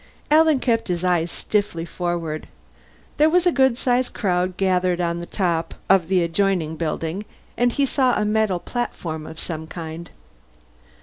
Alan 0.31 0.59
kept 0.59 0.87
his 0.87 1.03
eyes 1.03 1.29
stiffly 1.29 1.85
forward. 1.85 2.47
There 3.17 3.29
was 3.29 3.45
a 3.45 3.51
good 3.51 3.77
sized 3.77 4.15
crowd 4.15 4.57
gathered 4.57 4.99
on 4.99 5.19
the 5.19 5.27
top 5.27 5.75
of 5.91 6.07
the 6.07 6.23
adjoining 6.23 6.75
building, 6.75 7.23
and 7.55 7.71
he 7.71 7.85
saw 7.85 8.15
a 8.19 8.25
metal 8.25 8.57
platform 8.57 9.27
of 9.27 9.39
some 9.39 9.67
kind. 9.67 10.09